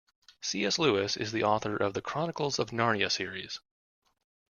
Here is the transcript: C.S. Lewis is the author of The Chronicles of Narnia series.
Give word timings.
C.S. 0.41 0.79
Lewis 0.79 1.15
is 1.15 1.31
the 1.31 1.43
author 1.43 1.75
of 1.77 1.93
The 1.93 2.01
Chronicles 2.01 2.57
of 2.57 2.71
Narnia 2.71 3.11
series. 3.11 3.59